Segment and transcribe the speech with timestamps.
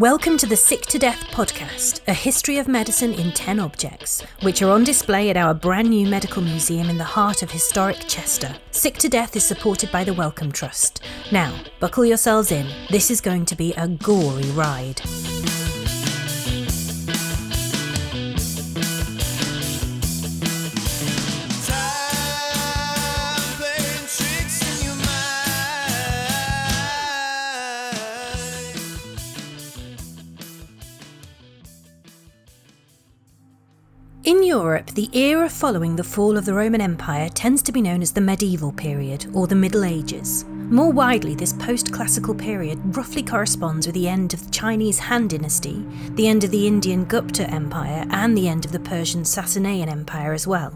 [0.00, 4.62] Welcome to the Sick to Death podcast, a history of medicine in 10 objects, which
[4.62, 8.56] are on display at our brand new medical museum in the heart of historic Chester.
[8.70, 11.02] Sick to Death is supported by the Wellcome Trust.
[11.30, 12.66] Now, buckle yourselves in.
[12.88, 15.02] This is going to be a gory ride.
[34.80, 38.12] Europe, the era following the fall of the Roman Empire tends to be known as
[38.12, 40.46] the medieval period or the Middle Ages.
[40.48, 45.28] More widely, this post classical period roughly corresponds with the end of the Chinese Han
[45.28, 49.88] Dynasty, the end of the Indian Gupta Empire, and the end of the Persian Sasanian
[49.88, 50.72] Empire as well.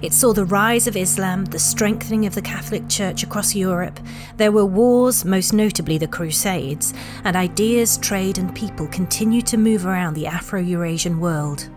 [0.00, 4.00] It saw the rise of Islam, the strengthening of the Catholic Church across Europe.
[4.38, 6.94] There were wars, most notably the Crusades,
[7.24, 11.68] and ideas, trade, and people continued to move around the Afro Eurasian world.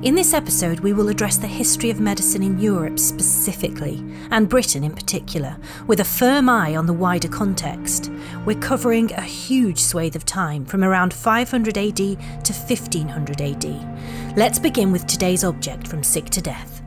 [0.00, 4.82] In this episode, we will address the history of medicine in Europe specifically, and Britain
[4.82, 8.10] in particular, with a firm eye on the wider context.
[8.44, 14.36] We're covering a huge swathe of time from around 500 AD to 1500 AD.
[14.36, 16.82] Let's begin with today's object from Sick to Death.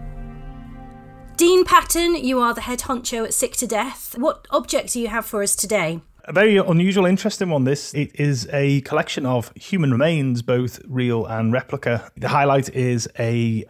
[1.38, 4.17] Dean Patton, you are the head honcho at Sick to Death.
[4.17, 6.01] What object do you have for us today?
[6.27, 7.65] A very unusual, interesting one.
[7.65, 12.11] This it is a collection of human remains, both real and replica.
[12.17, 13.63] The highlight is a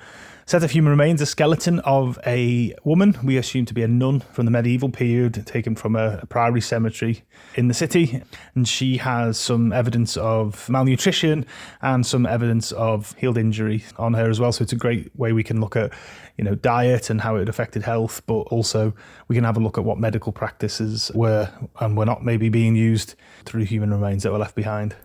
[0.46, 4.20] set of human remains, a skeleton of a woman we assume to be a nun
[4.20, 7.24] from the medieval period, taken from a, a priory cemetery
[7.56, 8.22] in the city,
[8.54, 11.46] and she has some evidence of malnutrition
[11.82, 14.52] and some evidence of healed injury on her as well.
[14.52, 15.92] So it's a great way we can look at
[16.38, 18.94] you know diet and how it affected health, but also
[19.28, 21.50] we can have a look at what medical practices were
[21.80, 23.16] and were not maybe being used
[23.46, 24.96] through human remains that were left behind.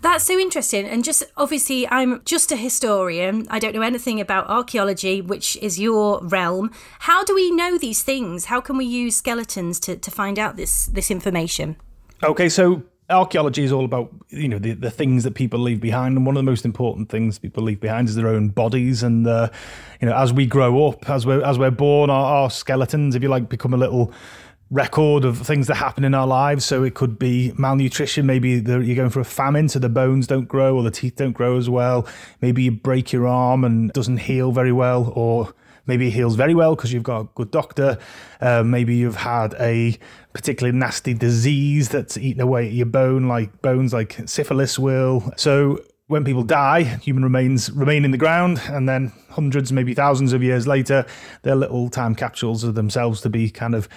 [0.00, 0.86] That's so interesting.
[0.86, 3.46] And just obviously, I'm just a historian.
[3.50, 6.70] I don't know anything about archaeology, which is your realm.
[7.00, 8.46] How do we know these things?
[8.46, 11.76] How can we use skeletons to, to find out this, this information?
[12.22, 16.16] Okay, so archaeology is all about you know the, the things that people leave behind
[16.16, 19.26] and one of the most important things people leave behind is their own bodies and
[19.26, 19.48] uh,
[20.00, 23.22] you know as we grow up as we're as we're born our, our skeletons if
[23.22, 24.12] you like become a little
[24.70, 28.96] record of things that happen in our lives so it could be malnutrition maybe you're
[28.96, 31.70] going for a famine so the bones don't grow or the teeth don't grow as
[31.70, 32.06] well
[32.42, 35.54] maybe you break your arm and doesn't heal very well or
[35.88, 37.98] Maybe it heals very well because you've got a good doctor.
[38.42, 39.98] Uh, maybe you've had a
[40.34, 45.32] particularly nasty disease that's eaten away at your bone, like bones like syphilis will.
[45.36, 50.34] So when people die, human remains remain in the ground, and then hundreds, maybe thousands
[50.34, 51.06] of years later,
[51.42, 53.88] they're little time capsules of themselves to be kind of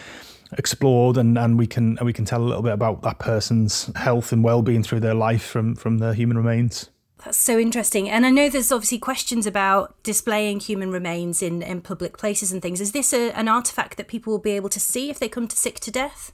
[0.57, 4.31] explored and, and we can we can tell a little bit about that person's health
[4.31, 6.89] and well-being through their life from from the human remains.
[7.23, 8.09] That's so interesting.
[8.09, 12.63] And I know there's obviously questions about displaying human remains in, in public places and
[12.63, 12.81] things.
[12.81, 15.47] Is this a, an artifact that people will be able to see if they come
[15.47, 16.33] to Sick to Death?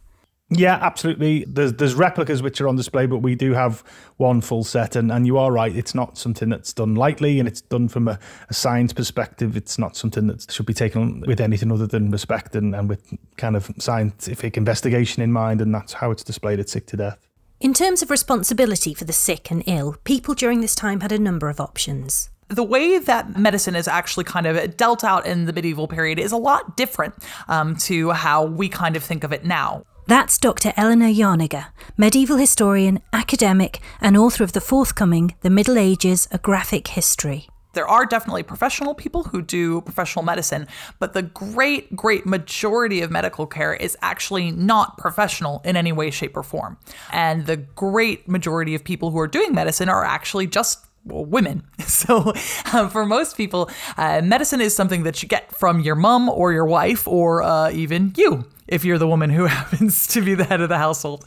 [0.49, 1.43] Yeah, absolutely.
[1.45, 3.83] There's there's replicas which are on display, but we do have
[4.15, 5.75] one full set, and, and you are right.
[5.75, 8.17] It's not something that's done lightly, and it's done from a,
[8.49, 9.57] a science perspective.
[9.57, 13.13] It's not something that should be taken with anything other than respect and, and with
[13.35, 17.27] kind of scientific investigation in mind, and that's how it's displayed at Sick to Death.
[17.59, 21.19] In terms of responsibility for the sick and ill, people during this time had a
[21.19, 22.29] number of options.
[22.49, 26.31] the way that medicine is actually kind of dealt out in the medieval period is
[26.31, 27.13] a lot different
[27.49, 29.83] um, to how we kind of think of it now.
[30.07, 30.71] That's Dr.
[30.77, 31.65] Eleanor Janega,
[31.97, 37.49] medieval historian, academic, and author of the forthcoming The Middle Ages A Graphic History.
[37.73, 40.65] There are definitely professional people who do professional medicine,
[40.99, 46.09] but the great, great majority of medical care is actually not professional in any way,
[46.09, 46.77] shape, or form.
[47.11, 51.63] And the great majority of people who are doing medicine are actually just well, women.
[51.79, 52.33] So,
[52.71, 56.53] um, for most people, uh, medicine is something that you get from your mom or
[56.53, 60.43] your wife or uh, even you if you're the woman who happens to be the
[60.43, 61.25] head of the household.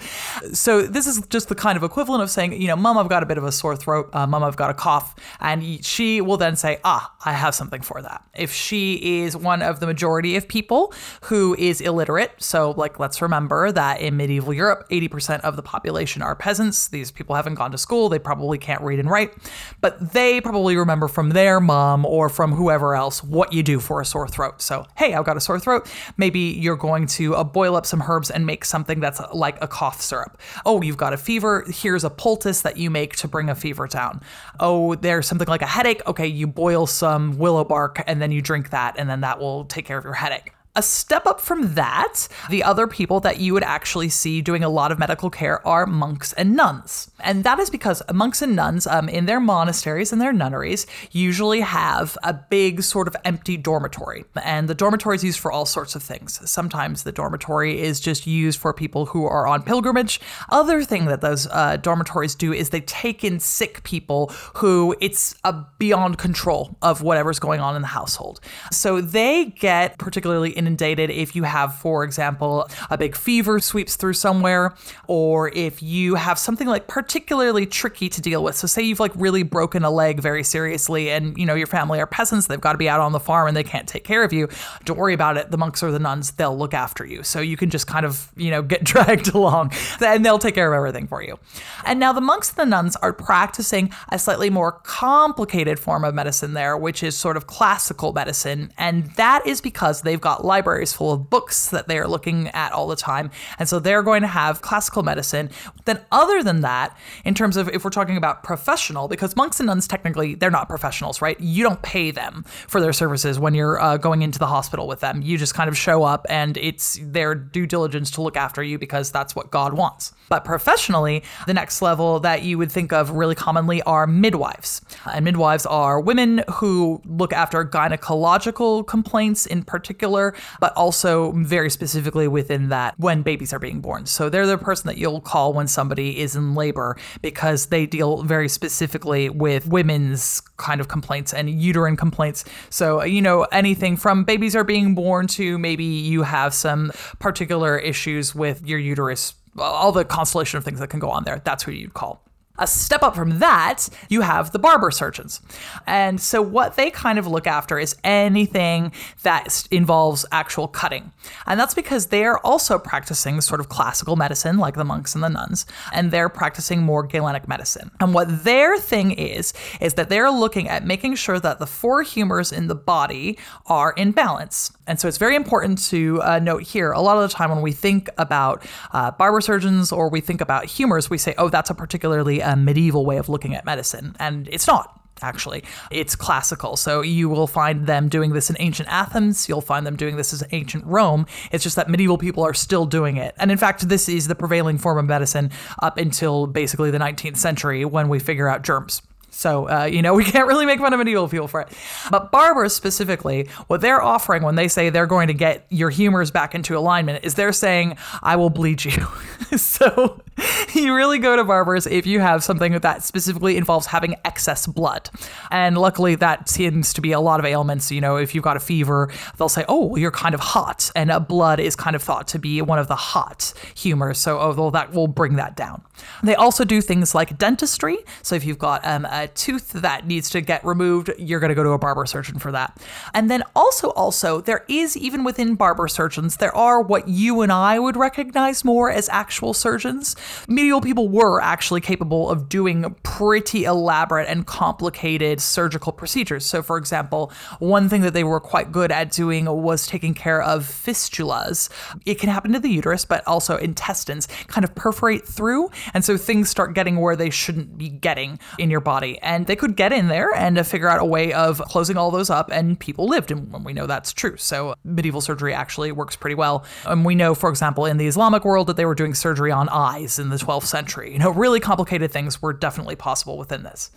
[0.53, 3.23] So this is just the kind of equivalent of saying, you know, mom, I've got
[3.23, 4.11] a bit of a sore throat.
[4.13, 5.15] Uh, mom, I've got a cough.
[5.41, 8.25] And she will then say, ah, I have something for that.
[8.35, 10.93] If she is one of the majority of people
[11.23, 16.23] who is illiterate, so like let's remember that in medieval Europe, 80% of the population
[16.23, 16.89] are peasants.
[16.89, 18.09] These people haven't gone to school.
[18.09, 19.35] They probably can't read and write,
[19.81, 24.01] but they probably remember from their mom or from whoever else what you do for
[24.01, 24.63] a sore throat.
[24.63, 25.91] So, hey, I've got a sore throat.
[26.17, 29.69] Maybe you're going to uh, boil up some herbs and make something that's like a
[29.69, 30.41] cough syrup.
[30.65, 31.65] Oh, you've got a fever.
[31.69, 34.21] Here's a poultice that you make to bring a fever down.
[34.59, 36.03] Oh, there's something like a headache.
[36.07, 39.65] Okay, you boil some willow bark and then you drink that, and then that will
[39.65, 40.53] take care of your headache.
[40.77, 44.69] A step up from that, the other people that you would actually see doing a
[44.69, 47.11] lot of medical care are monks and nuns.
[47.19, 51.61] And that is because monks and nuns um, in their monasteries and their nunneries usually
[51.61, 54.25] have a big sort of empty dormitory.
[54.45, 56.41] And the dormitory is used for all sorts of things.
[56.49, 60.21] Sometimes the dormitory is just used for people who are on pilgrimage.
[60.51, 65.35] Other thing that those uh, dormitories do is they take in sick people who it's
[65.43, 68.41] a beyond control of whatever's going on in the household.
[68.71, 74.13] So they get particularly inundated if you have, for example, a big fever sweeps through
[74.13, 74.75] somewhere,
[75.07, 78.57] or if you have something like particularly tricky to deal with.
[78.57, 81.99] So say you've like really broken a leg very seriously and you know your family
[82.01, 84.23] are peasants, they've got to be out on the farm and they can't take care
[84.23, 84.49] of you.
[84.85, 85.51] Don't worry about it.
[85.51, 87.23] The monks or the nuns, they'll look after you.
[87.23, 90.73] So you can just kind of, you know, get dragged along and they'll take care
[90.73, 91.39] of everything for you.
[91.85, 96.15] And now the monks and the nuns are practicing a slightly more complicated form of
[96.15, 98.73] medicine there, which is sort of classical medicine.
[98.77, 102.73] And that is because they've got libraries full of books that they are looking at
[102.73, 103.31] all the time.
[103.59, 105.51] And so they're going to have classical medicine.
[105.85, 109.69] Then, other than that, in terms of if we're talking about professional, because monks and
[109.69, 111.39] nuns technically, they're not professionals, right?
[111.41, 115.01] You don't pay them for their services when you're uh, going into the hospital with
[115.01, 115.23] them.
[115.23, 118.79] You just kind of show up and it's their due diligence to look after you
[118.79, 120.13] because that's what God wants.
[120.29, 124.81] But professionally, the next level that you would think of really commonly are midwives.
[125.13, 132.29] And midwives are women who look after gynecological complaints in particular, but also very specifically
[132.29, 134.07] within that when babies are being born.
[134.07, 138.23] So they're the person that you'll call when somebody is in labor because they deal
[138.23, 142.45] very specifically with women's kind of complaints and uterine complaints.
[142.71, 147.79] So, you know, anything from babies are being born to maybe you have some particular
[147.79, 151.41] issues with your uterus all the constellation of things that can go on there.
[151.45, 152.25] That's who you'd call.
[152.61, 155.41] A step up from that, you have the barber surgeons.
[155.87, 158.93] And so, what they kind of look after is anything
[159.23, 161.13] that involves actual cutting.
[161.47, 165.29] And that's because they're also practicing sort of classical medicine, like the monks and the
[165.29, 167.91] nuns, and they're practicing more Galenic medicine.
[167.99, 172.03] And what their thing is, is that they're looking at making sure that the four
[172.03, 174.71] humors in the body are in balance.
[174.87, 177.63] And so, it's very important to uh, note here a lot of the time when
[177.63, 181.71] we think about uh, barber surgeons or we think about humors, we say, oh, that's
[181.71, 184.17] a particularly uh, medieval way of looking at medicine.
[184.19, 185.63] And it's not actually.
[185.91, 186.77] It's classical.
[186.77, 189.49] So you will find them doing this in ancient Athens.
[189.49, 191.27] You'll find them doing this in ancient Rome.
[191.53, 193.35] It's just that medieval people are still doing it.
[193.39, 195.51] And in fact, this is the prevailing form of medicine
[195.83, 199.03] up until basically the 19th century when we figure out germs.
[199.31, 201.69] So, uh, you know, we can't really make fun of medieval people for it.
[202.11, 206.31] But barbers specifically, what they're offering when they say they're going to get your humors
[206.31, 209.07] back into alignment is they're saying, I will bleed you.
[209.57, 210.21] so
[210.75, 215.11] you really go to barbers if you have something that specifically involves having excess blood.
[215.51, 217.91] And luckily, that seems to be a lot of ailments.
[217.91, 220.91] You know, if you've got a fever, they'll say, oh, well, you're kind of hot.
[220.95, 224.19] And blood is kind of thought to be one of the hot humors.
[224.19, 225.83] So, oh, well, that will bring that down.
[226.23, 227.99] They also do things like dentistry.
[228.23, 231.55] So, if you've got um, a tooth that needs to get removed, you're going to
[231.55, 232.81] go to a barber surgeon for that.
[233.15, 237.53] And then also, also, there is even within barber surgeons, there are what you and
[237.53, 240.17] I would recognize more as actual surgeons.
[240.49, 246.45] Medieval people were actually capable of doing pretty elaborate and complicated surgical procedures.
[246.45, 250.43] So, for example, one thing that they were quite good at doing was taking care
[250.43, 251.69] of fistulas.
[252.07, 255.71] It can happen to the uterus, but also intestines kind of perforate through.
[255.95, 259.19] And so things start getting where they shouldn't be getting in your body.
[259.23, 262.31] And they could get in there and figure out a way of closing all those
[262.31, 263.31] up, and people lived.
[263.31, 264.37] And we know that's true.
[264.37, 266.65] So medieval surgery actually works pretty well.
[266.87, 269.69] And we know, for example, in the Islamic world that they were doing surgery on
[269.69, 271.13] eyes in the 12th century.
[271.13, 273.91] You know, really complicated things were definitely possible within this.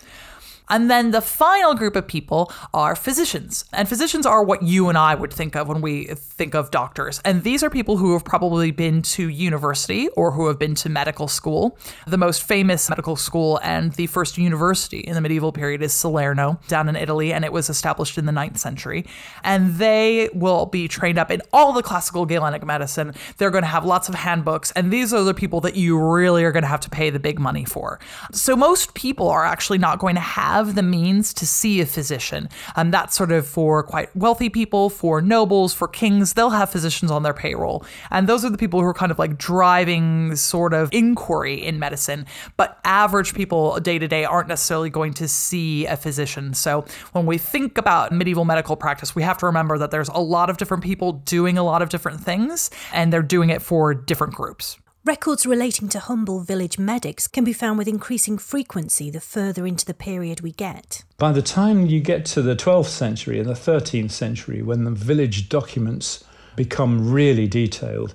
[0.70, 3.65] And then the final group of people are physicians.
[3.74, 7.22] And physicians are what you and I would think of when we think of doctors.
[7.25, 10.89] And these are people who have probably been to university or who have been to
[10.89, 11.77] medical school.
[12.08, 16.60] The most famous medical school and the first university in the medieval period is Salerno
[16.67, 19.05] down in Italy, and it was established in the 9th century.
[19.43, 23.13] And they will be trained up in all the classical Galenic medicine.
[23.38, 26.43] They're going to have lots of handbooks, and these are the people that you really
[26.43, 28.00] are going to have to pay the big money for.
[28.32, 32.50] So most people are actually not going to have the means to see a physician.
[32.75, 36.33] Um, that's sort of for quite wealthy people, for nobles, for kings.
[36.33, 37.86] They'll have physicians on their payroll.
[38.12, 41.79] And those are the people who are kind of like driving sort of inquiry in
[41.79, 42.25] medicine.
[42.57, 46.53] But average people day to day aren't necessarily going to see a physician.
[46.53, 50.19] So when we think about medieval medical practice, we have to remember that there's a
[50.19, 53.93] lot of different people doing a lot of different things, and they're doing it for
[53.93, 54.77] different groups.
[55.05, 59.86] Records relating to humble village medics can be found with increasing frequency the further into
[59.86, 61.03] the period we get.
[61.17, 64.91] By the time you get to the 12th century and the 13th century, when the
[64.91, 66.24] village documents
[66.55, 68.13] become really detailed.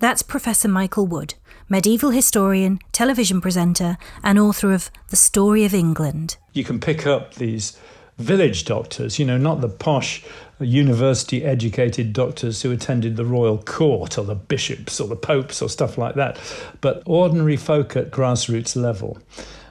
[0.00, 1.34] That's Professor Michael Wood,
[1.68, 6.36] medieval historian, television presenter, and author of The Story of England.
[6.52, 7.78] You can pick up these
[8.18, 10.24] village doctors, you know, not the posh
[10.60, 15.68] university educated doctors who attended the royal court or the bishops or the popes or
[15.68, 16.38] stuff like that,
[16.80, 19.18] but ordinary folk at grassroots level.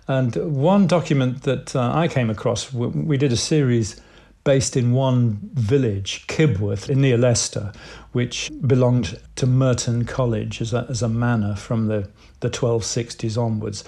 [0.08, 4.00] And one document that uh, I came across, we did a series
[4.44, 7.72] based in one village, Kibworth, near Leicester,
[8.12, 12.10] which belonged to Merton College as a, as a manor from the,
[12.42, 13.86] the 1260s onwards.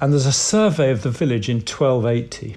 [0.00, 2.56] And there's a survey of the village in 1280.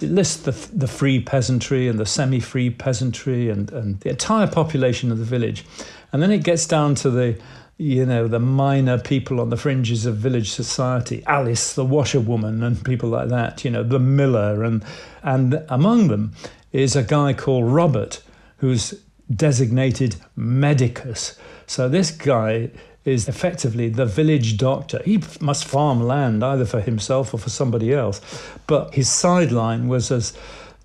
[0.00, 4.46] It lists the, the free peasantry and the semi free peasantry and, and the entire
[4.46, 5.64] population of the village.
[6.12, 7.38] And then it gets down to the,
[7.76, 12.82] you know, the minor people on the fringes of village society, Alice, the washerwoman, and
[12.84, 14.64] people like that, you know, the miller.
[14.64, 14.82] And,
[15.22, 16.32] and among them
[16.72, 18.22] is a guy called Robert,
[18.58, 18.94] who's
[19.34, 21.38] designated medicus.
[21.66, 22.70] So this guy
[23.08, 25.02] is effectively the village doctor.
[25.04, 28.20] He must farm land either for himself or for somebody else.
[28.66, 30.32] But his sideline was as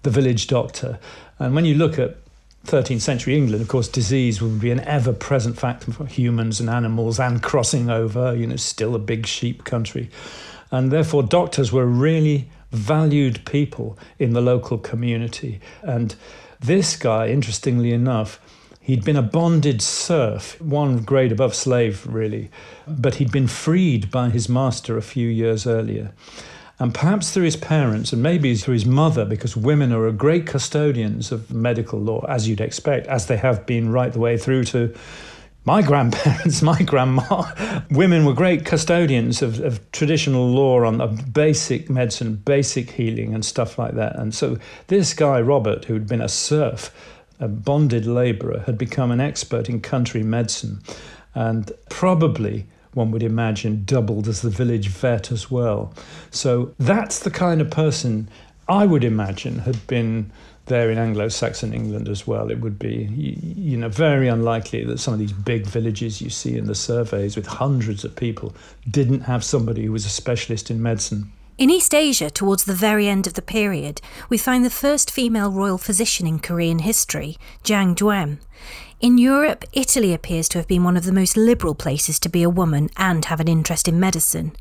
[0.03, 0.99] the village doctor.
[1.39, 2.17] And when you look at
[2.65, 6.69] 13th century England, of course, disease would be an ever present factor for humans and
[6.69, 10.09] animals and crossing over, you know, still a big sheep country.
[10.71, 15.59] And therefore, doctors were really valued people in the local community.
[15.81, 16.15] And
[16.59, 18.39] this guy, interestingly enough,
[18.83, 22.51] He'd been a bonded serf, one grade above slave, really,
[22.85, 26.11] but he'd been freed by his master a few years earlier.
[26.79, 30.45] And perhaps through his parents, and maybe through his mother, because women are a great
[30.45, 34.65] custodians of medical lore, as you'd expect, as they have been right the way through
[34.65, 34.93] to
[35.63, 37.45] my grandparents, my grandma,
[37.89, 43.79] women were great custodians of, of traditional lore on basic medicine, basic healing, and stuff
[43.79, 44.17] like that.
[44.17, 46.93] And so this guy, Robert, who'd been a serf,
[47.39, 50.81] a bonded labourer, had become an expert in country medicine
[51.35, 55.93] and probably, one would imagine, doubled as the village vet as well.
[56.31, 58.29] So that's the kind of person
[58.67, 60.31] I would imagine had been
[60.67, 62.49] there in Anglo-Saxon England as well.
[62.49, 63.09] It would be,
[63.57, 67.35] you know, very unlikely that some of these big villages you see in the surveys
[67.35, 68.55] with hundreds of people
[68.89, 71.31] didn't have somebody who was a specialist in medicine.
[71.55, 75.51] In East Asia, towards the very end of the period, we find the first female
[75.51, 78.39] royal physician in Korean history, Jang Geum.
[78.99, 82.41] In Europe, Italy appears to have been one of the most liberal places to be
[82.41, 84.53] a woman and have an interest in medicine.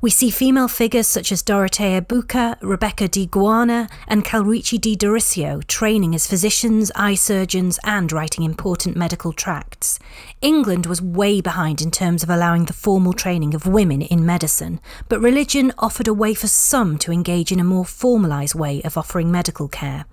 [0.00, 5.66] We see female figures such as Dorothea Bucca, Rebecca de Guarna, and Calrici di Dorisio
[5.66, 9.98] training as physicians, eye surgeons, and writing important medical tracts.
[10.40, 14.78] England was way behind in terms of allowing the formal training of women in medicine,
[15.08, 18.96] but religion offered a way for some to engage in a more formalised way of
[18.96, 20.04] offering medical care.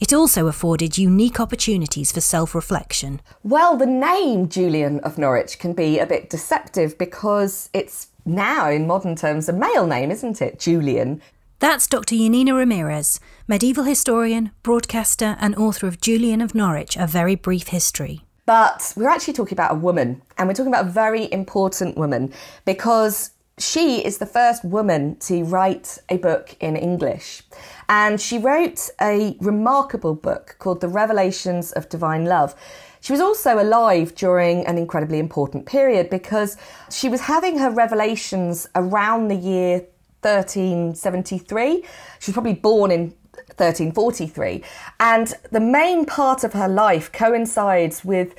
[0.00, 3.20] It also afforded unique opportunities for self reflection.
[3.42, 8.86] Well, the name Julian of Norwich can be a bit deceptive because it's now, in
[8.86, 10.58] modern terms, a male name, isn't it?
[10.58, 11.20] Julian.
[11.60, 12.16] That's Dr.
[12.16, 18.22] Janina Ramirez, medieval historian, broadcaster, and author of Julian of Norwich A Very Brief History.
[18.46, 22.32] But we're actually talking about a woman, and we're talking about a very important woman
[22.66, 27.42] because she is the first woman to write a book in English.
[27.88, 32.54] And she wrote a remarkable book called The Revelations of Divine Love.
[33.04, 36.56] She was also alive during an incredibly important period because
[36.90, 39.80] she was having her revelations around the year
[40.22, 41.84] 1373.
[42.18, 43.14] She was probably born in
[43.58, 44.64] 1343.
[45.00, 48.34] And the main part of her life coincides with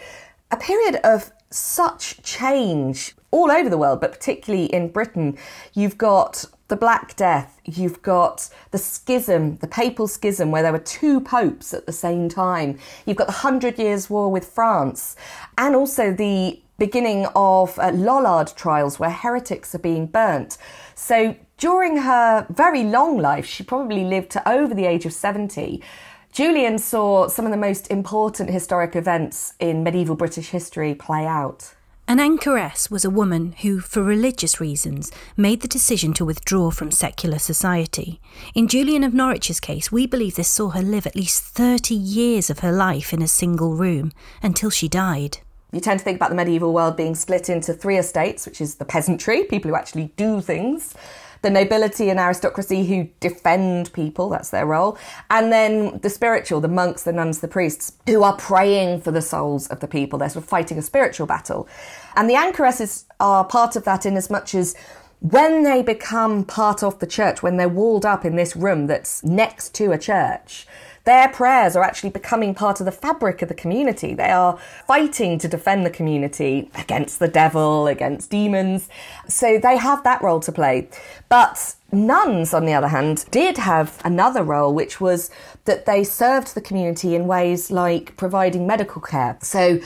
[0.50, 5.38] a period of such change all over the world, but particularly in Britain.
[5.74, 10.80] You've got the Black Death, you've got the schism, the papal schism, where there were
[10.80, 12.80] two popes at the same time.
[13.06, 15.18] You've got the Hundred Years' War with France,
[15.58, 20.58] and also the beginning of uh, Lollard trials where heretics are being burnt.
[20.96, 25.84] So during her very long life, she probably lived to over the age of 70.
[26.32, 31.75] Julian saw some of the most important historic events in medieval British history play out.
[32.08, 36.92] An anchoress was a woman who, for religious reasons, made the decision to withdraw from
[36.92, 38.22] secular society.
[38.54, 42.52] In Julian of Norwich's case, we believe this saw her live at least 30 years
[42.52, 44.12] of her life in a single room
[44.44, 45.40] until she died.
[45.72, 48.76] You tend to think about the medieval world being split into three estates, which is
[48.76, 50.94] the peasantry, people who actually do things,
[51.42, 54.98] the nobility and aristocracy who defend people, that's their role,
[55.30, 59.22] and then the spiritual, the monks, the nuns, the priests, who are praying for the
[59.22, 60.20] souls of the people.
[60.20, 61.68] They're sort of fighting a spiritual battle.
[62.16, 64.76] And the anchoresses are part of that in as much as
[65.20, 69.24] when they become part of the church, when they're walled up in this room that's
[69.24, 70.68] next to a church,
[71.06, 74.16] Their prayers are actually becoming part of the fabric of the community.
[74.16, 74.58] They are
[74.88, 78.90] fighting to defend the community against the devil, against demons.
[79.28, 80.90] So they have that role to play.
[81.30, 85.30] But nuns, on the other hand, did have another role, which was
[85.66, 89.38] that they served the community in ways like providing medical care.
[89.42, 89.80] So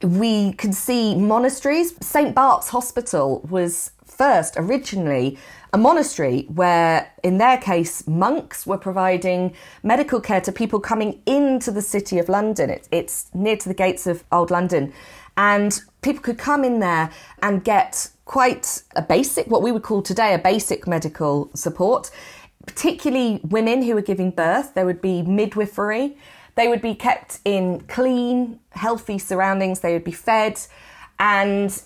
[0.00, 1.94] we can see monasteries.
[2.00, 2.34] St.
[2.34, 5.38] Bart's Hospital was first originally
[5.74, 9.52] a monastery where, in their case, monks were providing
[9.82, 12.70] medical care to people coming into the city of London.
[12.70, 14.92] It, it's near to the gates of Old London.
[15.36, 17.10] And people could come in there
[17.42, 22.08] and get quite a basic, what we would call today a basic medical support,
[22.66, 24.74] particularly women who were giving birth.
[24.74, 26.16] There would be midwifery.
[26.54, 29.80] They would be kept in clean, healthy surroundings.
[29.80, 30.60] They would be fed.
[31.18, 31.82] And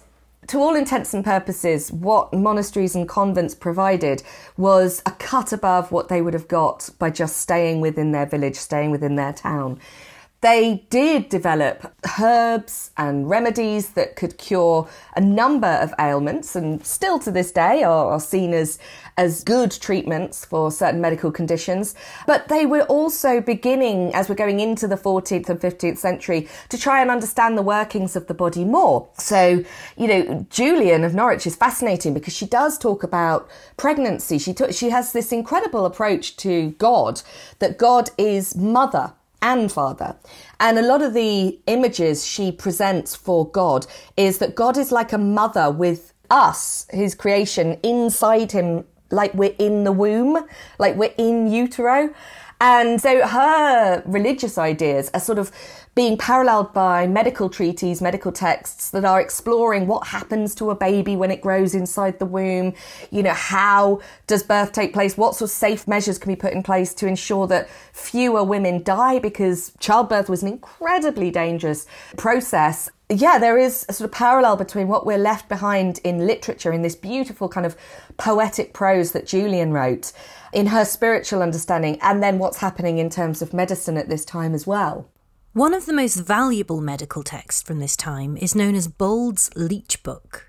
[0.48, 4.22] to all intents and purposes, what monasteries and convents provided
[4.56, 8.56] was a cut above what they would have got by just staying within their village,
[8.56, 9.78] staying within their town.
[10.40, 17.18] They did develop herbs and remedies that could cure a number of ailments and still
[17.20, 18.78] to this day are, are, seen as,
[19.16, 21.96] as good treatments for certain medical conditions.
[22.24, 26.78] But they were also beginning, as we're going into the 14th and 15th century, to
[26.78, 29.08] try and understand the workings of the body more.
[29.18, 29.64] So,
[29.96, 34.38] you know, Julian of Norwich is fascinating because she does talk about pregnancy.
[34.38, 37.22] She, t- she has this incredible approach to God,
[37.58, 40.16] that God is mother and father.
[40.60, 45.12] And a lot of the images she presents for God is that God is like
[45.12, 50.44] a mother with us, his creation, inside him, like we're in the womb,
[50.78, 52.12] like we're in utero.
[52.60, 55.52] And so her religious ideas are sort of
[55.98, 61.16] being paralleled by medical treatises, medical texts that are exploring what happens to a baby
[61.16, 62.72] when it grows inside the womb.
[63.10, 65.16] You know, how does birth take place?
[65.16, 68.84] What sort of safe measures can be put in place to ensure that fewer women
[68.84, 71.84] die because childbirth was an incredibly dangerous
[72.16, 76.74] process yeah, there is a sort of parallel between what we're left behind in literature,
[76.74, 77.74] in this beautiful kind of
[78.18, 80.12] poetic prose that Julian wrote,
[80.52, 84.54] in her spiritual understanding, and then what's happening in terms of medicine at this time
[84.54, 85.08] as well.
[85.58, 90.04] One of the most valuable medical texts from this time is known as Bald's Leech
[90.04, 90.46] Book.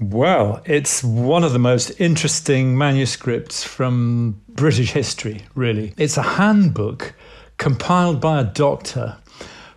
[0.00, 5.94] Well, it's one of the most interesting manuscripts from British history, really.
[5.96, 7.14] It's a handbook
[7.58, 9.18] compiled by a doctor,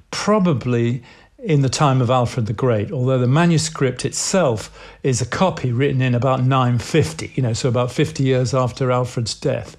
[0.10, 1.04] probably
[1.38, 6.02] in the time of Alfred the Great, although the manuscript itself is a copy written
[6.02, 9.78] in about 950, you know, so about 50 years after Alfred's death.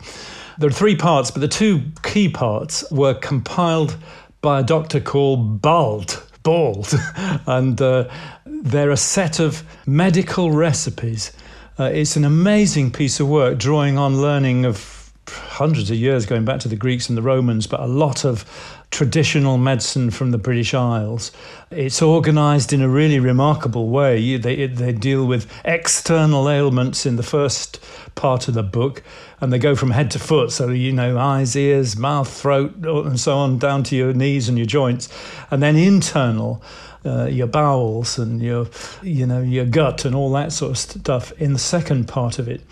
[0.57, 3.97] There are three parts, but the two key parts were compiled
[4.45, 6.23] by a doctor called Bald.
[6.43, 6.95] Bald.
[7.47, 8.11] and uh,
[8.45, 11.33] they're a set of medical recipes.
[11.79, 16.45] Uh, it's an amazing piece of work drawing on learning of hundreds of years going
[16.45, 18.45] back to the Greeks and the Romans, but a lot of
[18.91, 21.33] traditional medicine from the British Isles.
[21.71, 24.37] It's organized in a really remarkable way.
[24.37, 27.81] They, they deal with external ailments in the first
[28.15, 29.03] part of the book,
[29.45, 30.51] and they go from head to foot.
[30.51, 34.57] So, you know, eyes, ears, mouth, throat, and so on, down to your knees and
[34.57, 35.11] your joints.
[35.51, 36.63] And then internal,
[37.05, 38.69] uh, your bowels and your,
[39.03, 42.49] you know, your gut and all that sort of stuff in the second part of
[42.49, 42.63] it.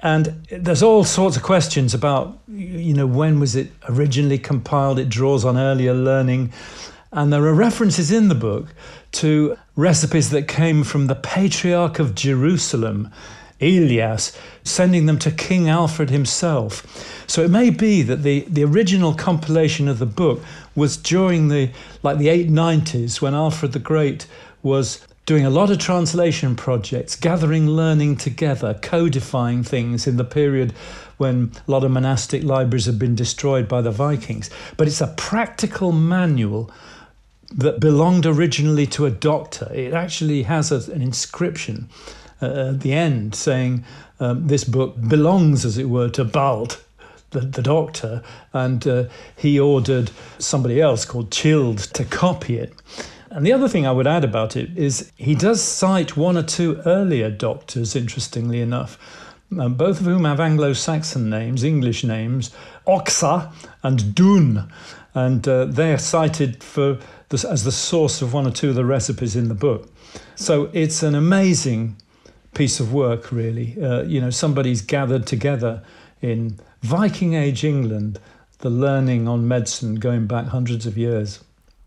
[0.00, 4.98] And there's all sorts of questions about, you know, when was it originally compiled?
[4.98, 6.52] It draws on earlier learning.
[7.12, 8.74] And there are references in the book
[9.12, 13.08] to recipes that came from the Patriarch of Jerusalem,
[13.60, 16.84] Elias, sending them to King Alfred himself.
[17.26, 20.42] So it may be that the, the original compilation of the book
[20.74, 21.70] was during the
[22.02, 24.26] like the 890s when Alfred the Great
[24.62, 30.72] was doing a lot of translation projects, gathering learning together, codifying things in the period
[31.18, 34.48] when a lot of monastic libraries had been destroyed by the Vikings.
[34.78, 36.70] But it's a practical manual
[37.54, 39.70] that belonged originally to a doctor.
[39.74, 41.90] It actually has a, an inscription
[42.42, 43.84] uh, at the end saying
[44.20, 46.82] um, this book belongs, as it were, to Bald.
[47.30, 48.22] The, the doctor,
[48.54, 49.04] and uh,
[49.36, 52.72] he ordered somebody else called Childe to copy it.
[53.30, 56.42] And the other thing I would add about it is he does cite one or
[56.42, 58.98] two earlier doctors, interestingly enough,
[59.58, 62.50] um, both of whom have Anglo Saxon names, English names,
[62.86, 64.72] Oxa and Dun.
[65.12, 66.98] And uh, they are cited for
[67.30, 69.90] as the source of one or two of the recipes in the book.
[70.36, 71.96] So it's an amazing
[72.58, 73.80] piece of work, really.
[73.80, 75.82] Uh, you know, somebody's gathered together
[76.20, 78.18] in Viking Age England
[78.58, 81.44] the learning on medicine going back hundreds of years.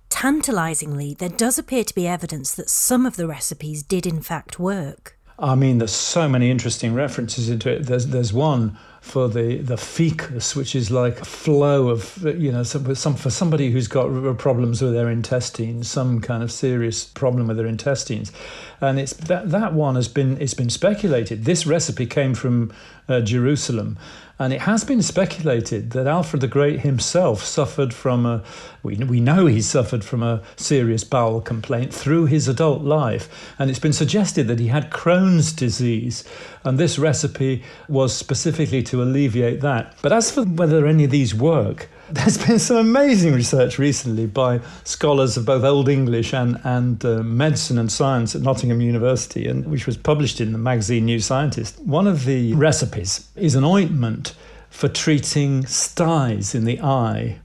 [0.09, 4.59] Tantalisingly, there does appear to be evidence that some of the recipes did in fact
[4.59, 5.17] work.
[5.37, 7.87] I mean, there's so many interesting references into it.
[7.87, 12.63] There's there's one for the the fecus, which is like a flow of you know
[12.63, 17.47] some, some for somebody who's got problems with their intestines, some kind of serious problem
[17.47, 18.31] with their intestines,
[18.79, 21.45] and it's that that one has been it's been speculated.
[21.45, 22.71] This recipe came from
[23.09, 23.97] uh, Jerusalem.
[24.39, 28.43] And it has been speculated that Alfred the Great himself suffered from a,
[28.81, 33.53] we, we know he suffered from a serious bowel complaint through his adult life.
[33.59, 36.23] And it's been suggested that he had Crohn's disease.
[36.63, 39.95] And this recipe was specifically to alleviate that.
[40.01, 44.59] But as for whether any of these work, there's been some amazing research recently by
[44.83, 49.65] scholars of both Old English and, and uh, medicine and science at Nottingham University, and
[49.65, 51.79] which was published in the magazine New Scientist.
[51.79, 54.35] One of the recipes is an ointment
[54.69, 57.39] for treating styes in the eye.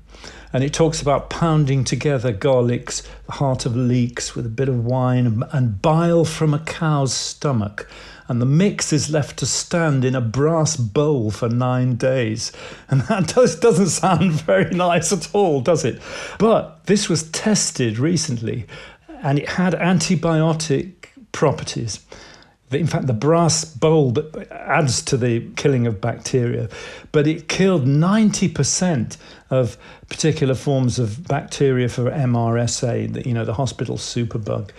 [0.56, 4.86] And it talks about pounding together garlics, the heart of leeks with a bit of
[4.86, 7.86] wine, and bile from a cow's stomach
[8.26, 12.52] and the mix is left to stand in a brass bowl for nine days.
[12.88, 16.00] And that does, doesn't sound very nice at all, does it?
[16.38, 18.64] But this was tested recently
[19.22, 22.00] and it had antibiotic properties.
[22.72, 24.14] In fact, the brass bowl
[24.50, 26.68] adds to the killing of bacteria,
[27.12, 29.16] but it killed 90%
[29.50, 34.70] of particular forms of bacteria for MRSA, you know, the hospital superbug.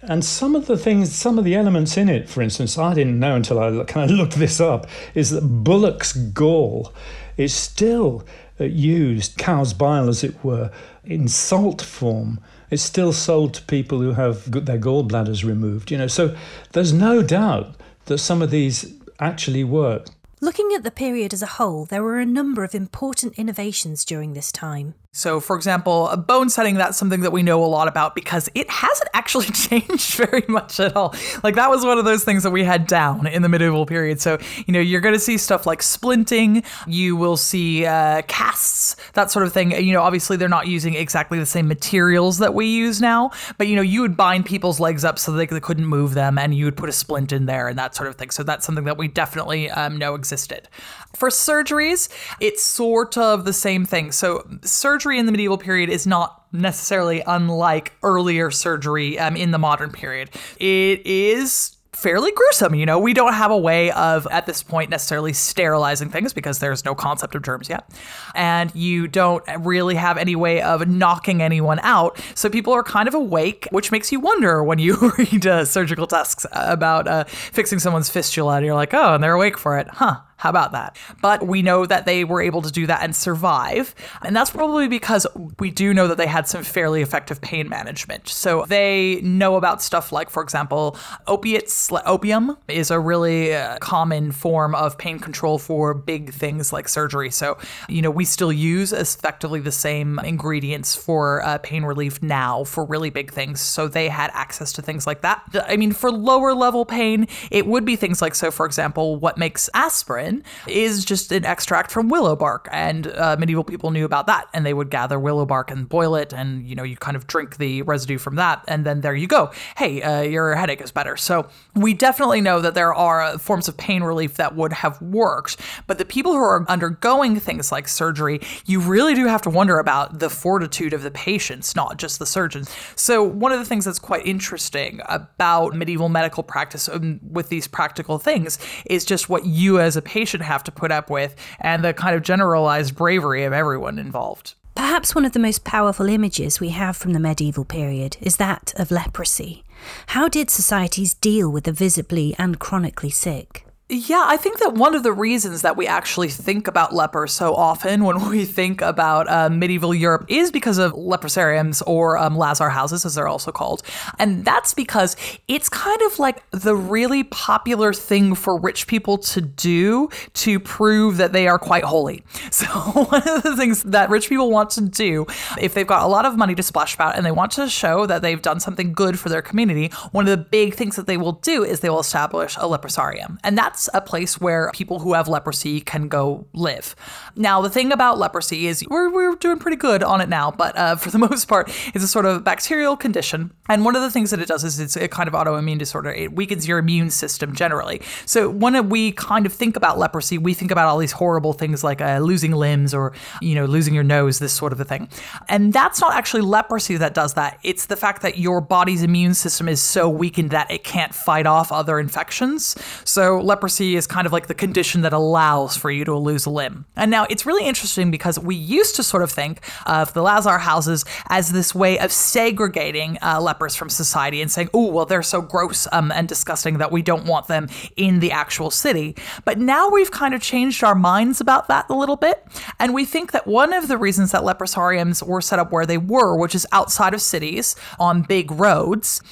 [0.00, 3.18] And some of the things, some of the elements in it, for instance, I didn't
[3.18, 6.92] know until I kind of looked this up, is that bullock's gall
[7.36, 8.24] is still
[8.60, 10.70] uh, used, cow's bile as it were,
[11.04, 12.38] in salt form.
[12.74, 16.08] It's still sold to people who have their gallbladders removed, you know.
[16.08, 16.36] So
[16.72, 20.08] there's no doubt that some of these actually work.
[20.40, 24.32] Looking at the period as a whole, there were a number of important innovations during
[24.32, 24.94] this time.
[25.16, 28.50] So, for example, a bone setting, that's something that we know a lot about because
[28.52, 31.14] it hasn't actually changed very much at all.
[31.44, 34.20] Like, that was one of those things that we had down in the medieval period.
[34.20, 38.96] So, you know, you're going to see stuff like splinting, you will see uh, casts,
[39.12, 39.70] that sort of thing.
[39.70, 43.68] You know, obviously, they're not using exactly the same materials that we use now, but,
[43.68, 46.56] you know, you would bind people's legs up so they, they couldn't move them and
[46.56, 48.30] you would put a splint in there and that sort of thing.
[48.30, 50.68] So, that's something that we definitely um, know existed.
[51.14, 52.08] For surgeries,
[52.40, 54.10] it's sort of the same thing.
[54.10, 59.58] So, surgery in the medieval period is not necessarily unlike earlier surgery um, in the
[59.58, 60.30] modern period.
[60.58, 62.74] It is fairly gruesome.
[62.74, 66.58] You know, we don't have a way of, at this point, necessarily sterilizing things because
[66.58, 67.88] there's no concept of germs yet.
[68.34, 72.20] And you don't really have any way of knocking anyone out.
[72.34, 76.06] So people are kind of awake, which makes you wonder when you read uh, surgical
[76.06, 79.88] tasks about uh, fixing someone's fistula and you're like, oh, and they're awake for it.
[79.88, 80.20] Huh.
[80.36, 80.96] How about that?
[81.22, 83.94] But we know that they were able to do that and survive.
[84.22, 85.26] And that's probably because
[85.58, 88.28] we do know that they had some fairly effective pain management.
[88.28, 91.90] So they know about stuff like, for example, opiates.
[92.04, 97.30] Opium is a really uh, common form of pain control for big things like surgery.
[97.30, 97.56] So,
[97.88, 102.84] you know, we still use effectively the same ingredients for uh, pain relief now for
[102.84, 103.60] really big things.
[103.60, 105.42] So they had access to things like that.
[105.68, 109.38] I mean, for lower level pain, it would be things like, so for example, what
[109.38, 110.23] makes aspirin
[110.66, 112.68] is just an extract from willow bark.
[112.72, 114.48] And uh, medieval people knew about that.
[114.52, 116.32] And they would gather willow bark and boil it.
[116.32, 118.64] And, you know, you kind of drink the residue from that.
[118.68, 119.52] And then there you go.
[119.76, 121.16] Hey, uh, your headache is better.
[121.16, 125.00] So we definitely know that there are uh, forms of pain relief that would have
[125.02, 125.60] worked.
[125.86, 129.78] But the people who are undergoing things like surgery, you really do have to wonder
[129.78, 132.74] about the fortitude of the patients, not just the surgeons.
[132.96, 137.66] So one of the things that's quite interesting about medieval medical practice um, with these
[137.68, 141.84] practical things is just what you as a patient have to put up with and
[141.84, 144.54] the kind of generalized bravery of everyone involved.
[144.74, 148.72] Perhaps one of the most powerful images we have from the medieval period is that
[148.76, 149.64] of leprosy.
[150.08, 153.66] How did societies deal with the visibly and chronically sick?
[153.90, 157.54] Yeah, I think that one of the reasons that we actually think about lepers so
[157.54, 162.70] often when we think about uh, medieval Europe is because of leprosariums or um, lazar
[162.70, 163.82] houses, as they're also called.
[164.18, 165.16] And that's because
[165.48, 171.18] it's kind of like the really popular thing for rich people to do to prove
[171.18, 172.22] that they are quite holy.
[172.54, 175.26] So, one of the things that rich people want to do,
[175.60, 178.06] if they've got a lot of money to splash about and they want to show
[178.06, 181.16] that they've done something good for their community, one of the big things that they
[181.16, 183.38] will do is they will establish a leprosarium.
[183.42, 186.94] And that that's a place where people who have leprosy can go live.
[187.34, 190.78] Now, the thing about leprosy is we're, we're doing pretty good on it now, but
[190.78, 193.52] uh, for the most part, it's a sort of bacterial condition.
[193.68, 196.12] And one of the things that it does is it's a kind of autoimmune disorder.
[196.12, 198.00] It weakens your immune system generally.
[198.26, 201.82] So when we kind of think about leprosy, we think about all these horrible things
[201.82, 205.08] like uh, losing limbs or, you know, losing your nose, this sort of a thing.
[205.48, 207.58] And that's not actually leprosy that does that.
[207.64, 211.46] It's the fact that your body's immune system is so weakened that it can't fight
[211.46, 212.76] off other infections.
[213.04, 216.50] So leprosy is kind of like the condition that allows for you to lose a
[216.50, 216.84] limb.
[216.96, 220.58] And now it's really interesting because we used to sort of think of the Lazar
[220.58, 225.22] houses as this way of segregating uh, lepers from society and saying, oh, well, they're
[225.22, 229.16] so gross um, and disgusting that we don't want them in the actual city.
[229.44, 232.44] But now we've kind of changed our minds about that a little bit.
[232.78, 235.98] And we think that one of the reasons that leprosariums were set up where they
[235.98, 239.22] were, which is outside of cities on big roads,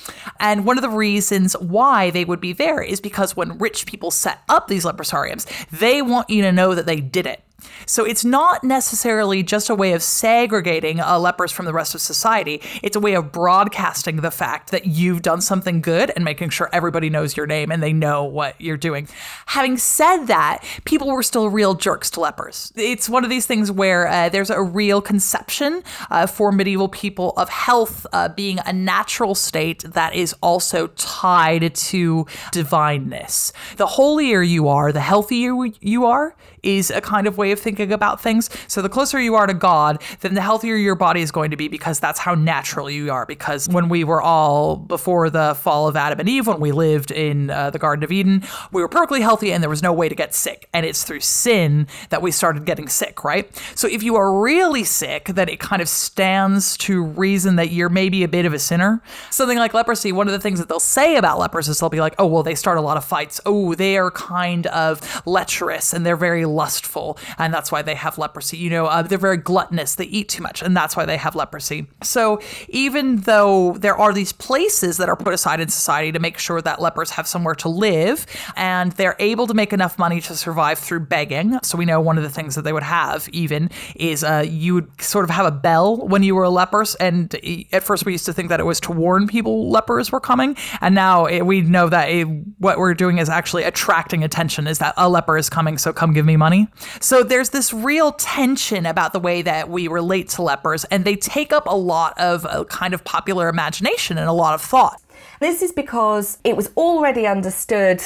[0.41, 4.11] and one of the reasons why they would be there is because when rich people
[4.23, 7.43] set up these leprosariums, they want you to know that they did it.
[7.87, 12.01] So it's not necessarily just a way of segregating uh, lepers from the rest of
[12.01, 12.63] society.
[12.83, 16.69] It's a way of broadcasting the fact that you've done something good and making sure
[16.73, 19.09] everybody knows your name and they know what you're doing.
[19.47, 22.73] Having said that, people were still real jerks to lepers.
[22.77, 27.33] It's one of these things where uh, there's a real conception uh, for medieval people
[27.37, 33.53] of health uh, being a natural state that is also tied to divineness.
[33.77, 37.93] The holier you are, the healthier you are, is a kind of way of thinking
[37.93, 38.49] about things.
[38.69, 41.57] So the closer you are to God, then the healthier your body is going to
[41.57, 43.27] be because that's how natural you are.
[43.27, 47.11] Because when we were all before the fall of Adam and Eve, when we lived
[47.11, 50.09] in uh, the Garden of Eden, we were perfectly healthy and there was no way
[50.09, 50.69] to get sick.
[50.73, 53.51] And it's through sin that we started getting sick, right?
[53.75, 57.89] So if you are really sick, then it kind of stands to reason that you're
[57.89, 59.03] maybe a bit of a sinner.
[59.31, 62.01] Something like leprosy, one of the things that they'll say about lepers is they'll be
[62.01, 63.41] like, oh, well, they start a lot of fights.
[63.45, 68.19] Oh, they are kind of lecherous and they're very lustful, and that's why they have
[68.19, 68.57] leprosy.
[68.57, 69.95] You know, uh, they're very gluttonous.
[69.95, 71.87] They eat too much, and that's why they have leprosy.
[72.03, 76.39] So even though there are these places that are put aside in society to make
[76.39, 80.37] sure that lepers have somewhere to live, and they're able to make enough money to
[80.37, 81.59] survive through begging.
[81.63, 84.75] So we know one of the things that they would have even is uh, you
[84.75, 87.35] would sort of have a bell when you were a leper, and
[87.73, 90.57] at first we used to think that it was to warn people lepers were coming,
[90.81, 92.25] and now it, we know that it,
[92.59, 94.67] what we're doing is actually attracting attention.
[94.67, 96.67] Is that a leper is coming, so come give me money.
[97.01, 101.17] So there's this real tension about the way that we relate to lepers, and they
[101.17, 105.01] take up a lot of a kind of popular imagination and a lot of thought.
[105.41, 108.03] This is because it was already understood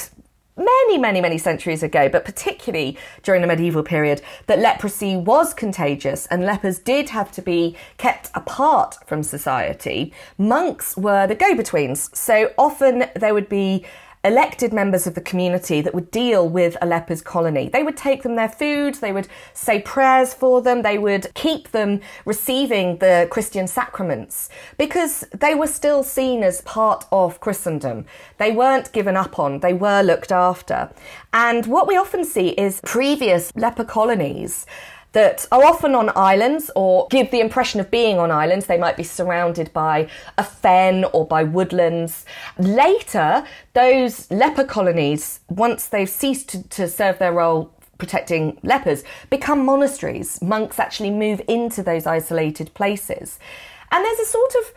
[0.56, 6.26] many, many, many centuries ago, but particularly during the medieval period, that leprosy was contagious
[6.26, 10.12] and lepers did have to be kept apart from society.
[10.38, 13.84] Monks were the go betweens, so often there would be
[14.26, 17.68] elected members of the community that would deal with a lepers colony.
[17.68, 21.70] They would take them their food, they would say prayers for them, they would keep
[21.70, 28.04] them receiving the Christian sacraments because they were still seen as part of Christendom.
[28.38, 30.90] They weren't given up on, they were looked after.
[31.32, 34.66] And what we often see is previous leper colonies
[35.16, 38.66] that are often on islands or give the impression of being on islands.
[38.66, 42.26] They might be surrounded by a fen or by woodlands.
[42.58, 49.64] Later, those leper colonies, once they've ceased to, to serve their role protecting lepers, become
[49.64, 50.42] monasteries.
[50.42, 53.38] Monks actually move into those isolated places.
[53.90, 54.74] And there's a sort of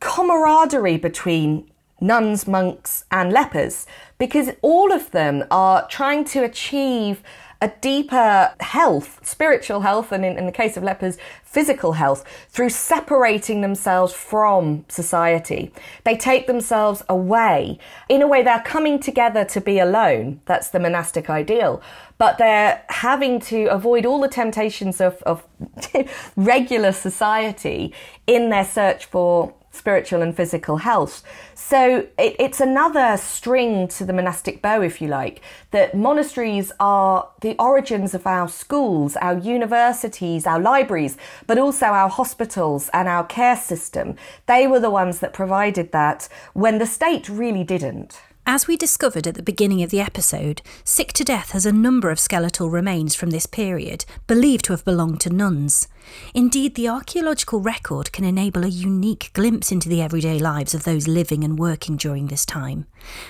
[0.00, 3.86] camaraderie between nuns, monks, and lepers
[4.18, 7.22] because all of them are trying to achieve
[7.60, 12.68] a deeper health, spiritual health, and in, in, the case of lepers, physical health, through
[12.68, 15.72] separating themselves from society.
[16.04, 17.80] They take themselves away.
[18.08, 20.40] In a way, they're coming together to be alone.
[20.44, 21.82] That's the monastic ideal.
[22.16, 25.44] But they're having to avoid all the temptations of, of
[26.36, 27.92] regular society
[28.28, 31.22] in their search for spiritual and physical health.
[31.68, 37.28] So it, it's another string to the monastic bow, if you like, that monasteries are
[37.42, 43.26] the origins of our schools, our universities, our libraries, but also our hospitals and our
[43.26, 44.16] care system.
[44.46, 48.18] They were the ones that provided that when the state really didn't.
[48.46, 52.10] As we discovered at the beginning of the episode, Sick to Death has a number
[52.10, 55.86] of skeletal remains from this period, believed to have belonged to nuns.
[56.34, 61.08] Indeed, the archaeological record can enable a unique glimpse into the everyday lives of those
[61.08, 62.86] living and working during this time,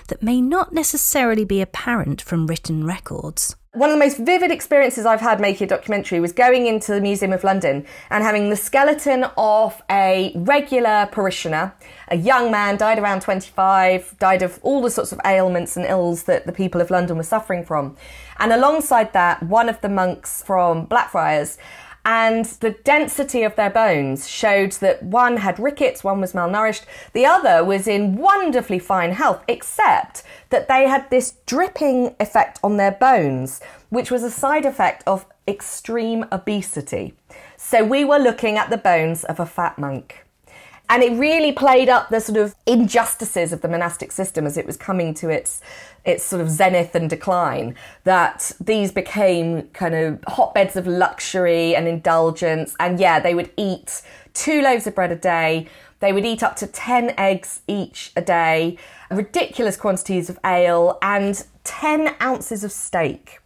[0.09, 3.57] that may not necessarily be apparent from written records.
[3.75, 7.03] One of the most vivid experiences I've had making a documentary was going into the
[7.03, 11.75] Museum of London and having the skeleton of a regular parishioner,
[12.09, 16.25] a young man, died around 25, died of all the sorts of ailments and ills
[16.25, 17.95] that the people of London were suffering from.
[18.39, 21.59] And alongside that, one of the monks from Blackfriars
[22.05, 27.27] and the density of their bones showed that one had rickets, one was malnourished, the
[27.27, 32.93] other was in wonderfully fine health, except that they had this dripping effect on their
[32.93, 37.15] bones, which was a side effect of extreme obesity.
[37.57, 40.25] So we were looking at the bones of a fat monk.
[40.91, 44.67] And it really played up the sort of injustices of the monastic system as it
[44.67, 45.61] was coming to its
[46.05, 47.75] its sort of zenith and decline.
[48.05, 52.75] That these became kind of hotbeds of luxury and indulgence.
[52.81, 55.69] And yeah, they would eat two loaves of bread a day.
[56.01, 58.79] They would eat up to 10 eggs each a day,
[59.11, 63.38] ridiculous quantities of ale, and 10 ounces of steak.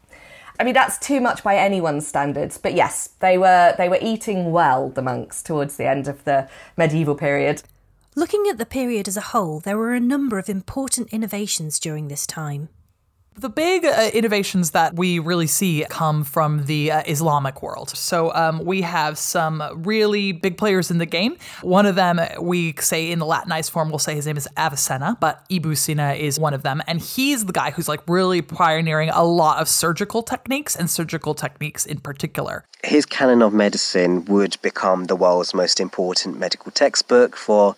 [0.63, 4.53] I mean, that's too much by anyone's standards, but yes, they were they were eating
[4.53, 7.65] well, the monks, towards the end of the medieval period.
[8.15, 12.07] Looking at the period as a whole, there were a number of important innovations during
[12.07, 12.69] this time.
[13.35, 17.89] The big uh, innovations that we really see come from the uh, Islamic world.
[17.91, 21.37] So um, we have some really big players in the game.
[21.63, 25.17] One of them, we say in the Latinized form, we'll say his name is Avicenna,
[25.19, 26.83] but Ibn Sina is one of them.
[26.87, 31.35] And he's the guy who's like really pioneering a lot of surgical techniques and surgical
[31.35, 32.67] techniques in particular.
[32.85, 37.77] His canon of medicine would become the world's most important medical textbook for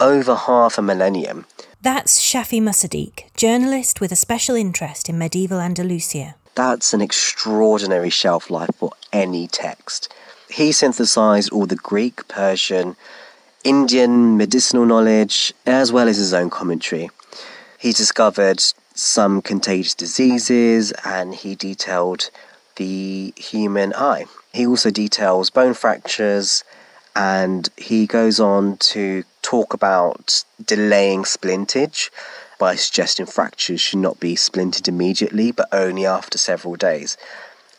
[0.00, 1.46] over half a millennium.
[1.82, 6.36] That's Shafi Musaddiq, journalist with a special interest in medieval Andalusia.
[6.54, 10.14] That's an extraordinary shelf life for any text.
[10.48, 12.94] He synthesized all the Greek, Persian,
[13.64, 17.10] Indian medicinal knowledge, as well as his own commentary.
[17.80, 18.62] He discovered
[18.94, 22.30] some contagious diseases and he detailed
[22.76, 24.26] the human eye.
[24.54, 26.62] He also details bone fractures
[27.16, 32.10] and he goes on to talk about delaying splintage
[32.58, 37.16] by suggesting fractures should not be splinted immediately but only after several days.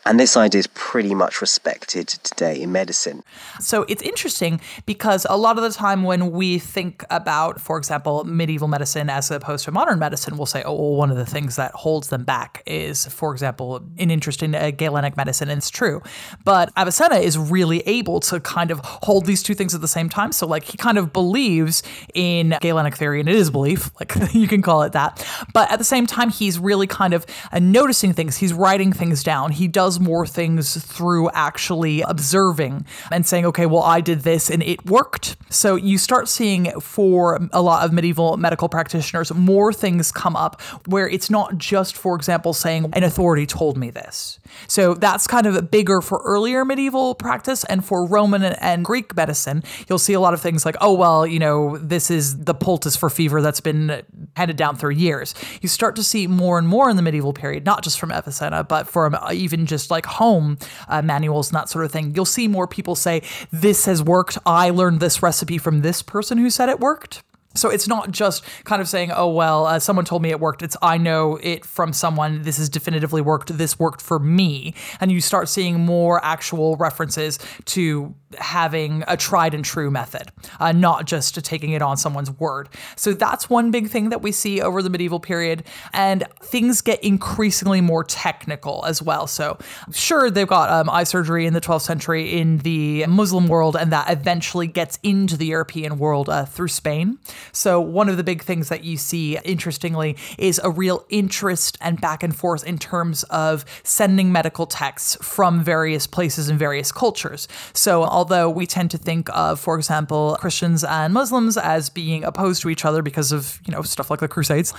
[0.06, 3.22] And this idea is pretty much respected today in medicine.
[3.58, 8.24] So it's interesting because a lot of the time when we think about, for example,
[8.24, 11.56] medieval medicine as opposed to modern medicine, we'll say, oh, well, one of the things
[11.56, 15.70] that holds them back is, for example, an interest in uh, Galenic medicine, and it's
[15.70, 16.02] true.
[16.44, 20.08] But Avicenna is really able to kind of hold these two things at the same
[20.08, 20.32] time.
[20.32, 24.48] So, like, he kind of believes in Galenic theory, and it is belief, like you
[24.48, 25.26] can call it that.
[25.54, 29.22] But at the same time, he's really kind of uh, noticing things, he's writing things
[29.22, 29.52] down.
[29.52, 34.62] He does more things through actually observing and saying, okay, well, I did this and
[34.62, 35.36] it worked.
[35.50, 40.60] So you start seeing for a lot of medieval medical practitioners, more things come up
[40.86, 44.38] where it's not just, for example, saying an authority told me this.
[44.68, 47.64] So that's kind of bigger for earlier medieval practice.
[47.64, 51.26] And for Roman and Greek medicine, you'll see a lot of things like, oh, well,
[51.26, 54.02] you know, this is the poultice for fever that's been
[54.36, 55.34] handed down through years.
[55.60, 58.64] You start to see more and more in the medieval period, not just from Avicenna,
[58.64, 62.14] but from even just like home uh, manuals and that sort of thing.
[62.14, 64.38] You'll see more people say, this has worked.
[64.46, 67.22] I learned this recipe from this person who said it worked.
[67.56, 70.62] So it's not just kind of saying, oh, well, uh, someone told me it worked.
[70.62, 72.42] It's, I know it from someone.
[72.42, 73.56] This has definitively worked.
[73.56, 74.74] This worked for me.
[75.00, 80.72] And you start seeing more actual references to having a tried and true method, uh,
[80.72, 82.68] not just taking it on someone's word.
[82.96, 85.64] So that's one big thing that we see over the medieval period.
[85.92, 89.26] And things get increasingly more technical as well.
[89.26, 89.58] So,
[89.92, 93.92] sure, they've got um, eye surgery in the 12th century in the Muslim world, and
[93.92, 97.18] that eventually gets into the European world uh, through Spain.
[97.52, 102.00] So, one of the big things that you see, interestingly, is a real interest and
[102.00, 107.48] back and forth in terms of sending medical texts from various places and various cultures.
[107.72, 112.62] So, although we tend to think of, for example, Christians and Muslims as being opposed
[112.62, 114.72] to each other because of, you know, stuff like the Crusades,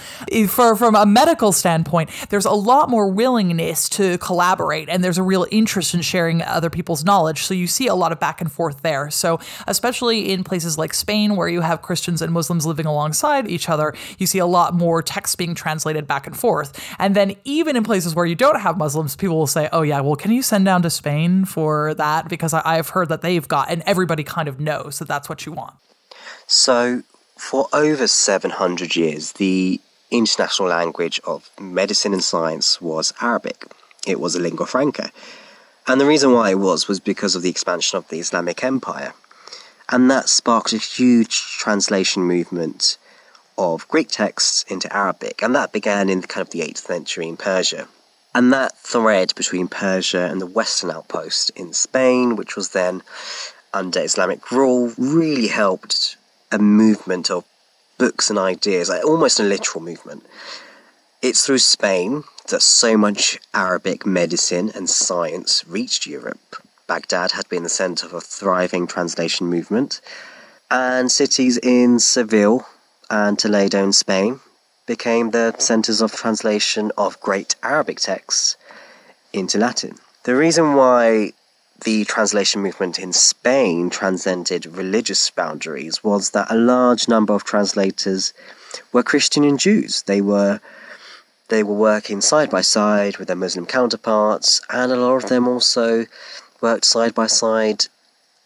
[0.47, 5.23] for, from a medical standpoint, there's a lot more willingness to collaborate and there's a
[5.23, 7.43] real interest in sharing other people's knowledge.
[7.43, 9.11] So you see a lot of back and forth there.
[9.11, 13.69] So, especially in places like Spain, where you have Christians and Muslims living alongside each
[13.69, 16.83] other, you see a lot more text being translated back and forth.
[16.97, 20.01] And then, even in places where you don't have Muslims, people will say, oh, yeah,
[20.01, 22.27] well, can you send down to Spain for that?
[22.27, 25.45] Because I, I've heard that they've got, and everybody kind of knows that that's what
[25.45, 25.75] you want.
[26.47, 27.03] So,
[27.37, 33.65] for over 700 years, the international language of medicine and science was Arabic.
[34.07, 35.11] It was a lingua franca.
[35.87, 39.13] And the reason why it was was because of the expansion of the Islamic Empire.
[39.89, 42.97] And that sparked a huge translation movement
[43.57, 45.43] of Greek texts into Arabic.
[45.43, 47.87] And that began in kind of the 8th century in Persia.
[48.35, 53.01] And that thread between Persia and the Western outpost in Spain, which was then
[53.73, 56.17] under Islamic rule, really helped
[56.51, 57.45] a movement of
[57.97, 60.25] books and ideas, like almost a literal movement.
[61.21, 66.57] It's through Spain that so much Arabic medicine and science reached Europe.
[66.87, 70.01] Baghdad had been the centre of a thriving translation movement,
[70.69, 72.67] and cities in Seville
[73.09, 74.41] and Toledo in Spain
[74.85, 78.57] became the centres of translation of great Arabic texts
[79.33, 79.97] into Latin.
[80.23, 81.33] The reason why
[81.83, 88.33] the translation movement in Spain transcended religious boundaries was that a large number of translators
[88.91, 90.03] were Christian and Jews.
[90.03, 90.59] They were
[91.49, 95.47] they were working side by side with their Muslim counterparts, and a lot of them
[95.47, 96.05] also
[96.59, 97.85] worked side by side,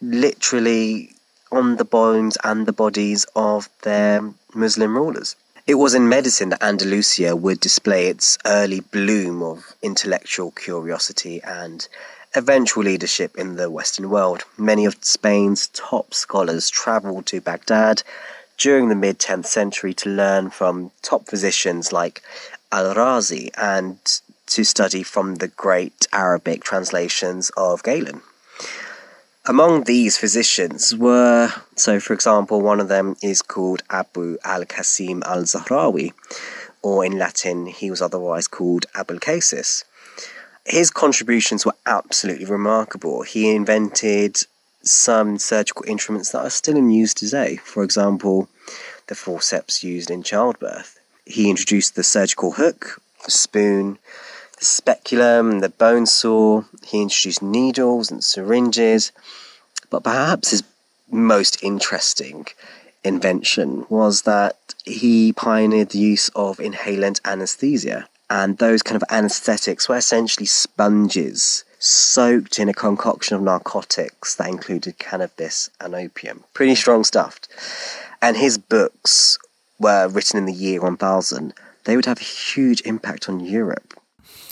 [0.02, 1.14] literally
[1.52, 5.36] on the bones and the bodies of their Muslim rulers.
[5.70, 11.88] It was in medicine that Andalusia would display its early bloom of intellectual curiosity and
[12.34, 14.46] eventual leadership in the Western world.
[14.58, 18.02] Many of Spain's top scholars travelled to Baghdad
[18.58, 22.24] during the mid 10th century to learn from top physicians like
[22.72, 24.00] Al Razi and
[24.48, 28.24] to study from the great Arabic translations of Galen.
[29.50, 35.24] Among these physicians were, so for example, one of them is called Abu al Qasim
[35.26, 36.14] al Zahrawi,
[36.84, 39.86] or in Latin, he was otherwise called Abulcasis.
[40.68, 43.24] His contributions were absolutely remarkable.
[43.24, 44.38] He invented
[44.84, 47.56] some surgical instruments that are still in use today.
[47.56, 48.50] For example,
[49.08, 51.00] the forceps used in childbirth.
[51.26, 53.98] He introduced the surgical hook, the spoon,
[54.60, 56.64] the speculum, the bone saw.
[56.86, 59.12] He introduced needles and syringes.
[59.90, 60.64] But perhaps his
[61.10, 62.46] most interesting
[63.04, 68.08] invention was that he pioneered the use of inhalant anesthesia.
[68.30, 74.50] And those kind of anesthetics were essentially sponges soaked in a concoction of narcotics that
[74.50, 76.44] included cannabis and opium.
[76.54, 77.40] Pretty strong stuff.
[78.22, 79.40] And his books
[79.80, 81.54] were written in the year 1000.
[81.86, 83.99] They would have a huge impact on Europe.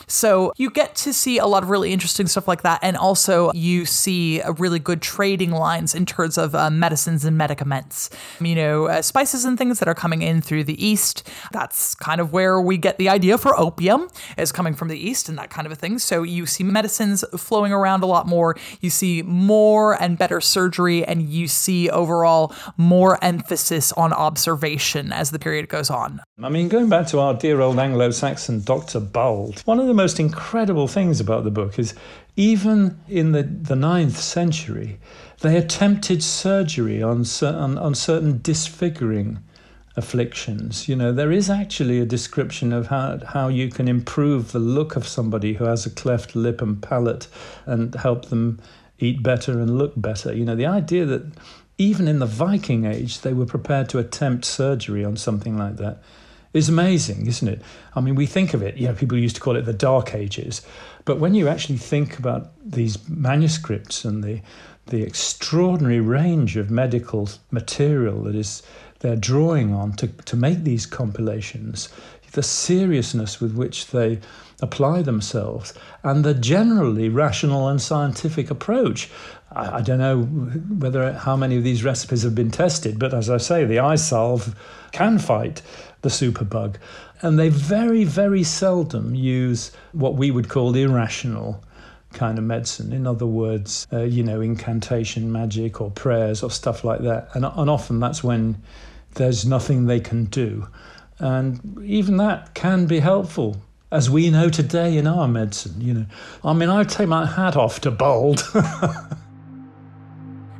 [0.08, 2.80] So you get to see a lot of really interesting stuff like that.
[2.82, 7.38] And also, you see a really good trading lines in terms of uh, medicines and
[7.38, 8.10] medicaments.
[8.39, 11.30] You know, uh, spices and things that are coming in through the East.
[11.51, 15.28] That's kind of where we get the idea for opium, is coming from the East
[15.28, 15.99] and that kind of a thing.
[15.99, 18.55] So you see medicines flowing around a lot more.
[18.80, 25.32] You see more and better surgery, and you see overall more emphasis on observation as
[25.32, 26.22] the period goes on.
[26.41, 28.99] I mean, going back to our dear old Anglo Saxon Dr.
[28.99, 31.93] Bald, one of the most incredible things about the book is
[32.38, 35.00] even in the, the ninth century,
[35.41, 39.39] they attempted surgery on, on, on certain disfiguring
[39.98, 40.88] afflictions.
[40.88, 44.95] You know, there is actually a description of how, how you can improve the look
[44.95, 47.28] of somebody who has a cleft lip and palate
[47.66, 48.62] and help them
[49.00, 50.34] eat better and look better.
[50.34, 51.26] You know, the idea that
[51.80, 56.02] even in the Viking age, they were prepared to attempt surgery on something like that
[56.54, 57.62] is amazing, isn't it?
[57.95, 60.16] I mean, we think of it, you know, people used to call it the Dark
[60.16, 60.62] Ages,
[61.06, 64.41] but when you actually think about these manuscripts and the
[64.88, 68.64] the extraordinary range of medical material that is
[69.00, 71.89] they're drawing on to, to make these compilations,
[72.32, 74.20] the seriousness with which they
[74.62, 75.74] apply themselves,
[76.04, 79.10] and the generally rational and scientific approach.
[79.52, 83.30] I, I don't know whether how many of these recipes have been tested, but as
[83.30, 84.56] I say, the eye salve
[84.91, 85.62] can fight
[86.02, 86.76] the superbug.
[87.22, 91.64] And they very, very seldom use what we would call irrational
[92.14, 92.93] kind of medicine.
[92.93, 97.30] In other words, uh, you know, incantation, magic, or prayers, or stuff like that.
[97.34, 98.62] And, and often that's when
[99.16, 100.68] there's nothing they can do.
[101.20, 103.58] And even that can be helpful,
[103.91, 105.82] as we know today in our medicine.
[105.82, 106.06] You know,
[106.43, 108.43] I mean, I take my hat off to Bald.